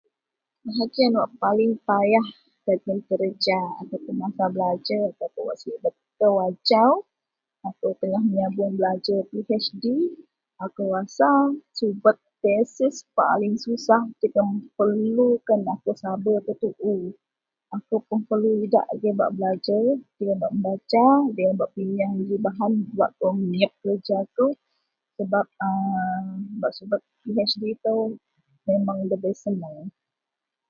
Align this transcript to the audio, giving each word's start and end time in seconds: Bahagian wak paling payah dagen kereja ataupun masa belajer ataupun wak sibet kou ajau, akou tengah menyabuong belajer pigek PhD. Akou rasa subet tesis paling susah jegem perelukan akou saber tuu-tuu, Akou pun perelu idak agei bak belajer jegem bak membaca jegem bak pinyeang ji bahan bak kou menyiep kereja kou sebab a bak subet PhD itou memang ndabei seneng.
Bahagian 0.65 1.13
wak 1.19 1.31
paling 1.43 1.73
payah 1.89 2.27
dagen 2.69 2.99
kereja 3.09 3.59
ataupun 3.81 4.13
masa 4.23 4.45
belajer 4.53 5.01
ataupun 5.17 5.41
wak 5.49 5.57
sibet 5.61 5.89
kou 6.21 6.35
ajau, 6.47 6.91
akou 7.67 7.91
tengah 8.01 8.21
menyabuong 8.27 8.75
belajer 8.79 9.19
pigek 9.33 9.57
PhD. 9.63 9.85
Akou 10.65 10.87
rasa 10.97 11.29
subet 11.77 12.17
tesis 12.45 12.95
paling 13.17 13.55
susah 13.63 14.01
jegem 14.21 14.49
perelukan 14.77 15.61
akou 15.73 15.93
saber 16.03 16.37
tuu-tuu, 16.45 17.01
Akou 17.75 17.99
pun 18.07 18.19
perelu 18.29 18.51
idak 18.65 18.85
agei 18.93 19.13
bak 19.19 19.31
belajer 19.37 19.85
jegem 20.21 20.37
bak 20.41 20.51
membaca 20.53 21.05
jegem 21.35 21.57
bak 21.61 21.71
pinyeang 21.75 22.15
ji 22.29 22.35
bahan 22.45 22.73
bak 22.99 23.11
kou 23.17 23.31
menyiep 23.39 23.71
kereja 23.81 24.17
kou 24.37 24.51
sebab 25.17 25.45
a 25.57 25.69
bak 26.61 26.69
subet 26.77 27.01
PhD 27.25 27.63
itou 27.75 27.99
memang 28.69 28.97
ndabei 29.09 29.33
seneng. 29.43 29.87